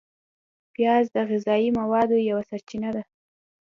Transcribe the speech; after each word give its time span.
پیاز 0.73 1.05
د 1.15 1.17
غذایي 1.29 1.69
موادو 1.79 2.17
یوه 2.29 2.43
سرچینه 2.49 2.89
ده 2.95 3.03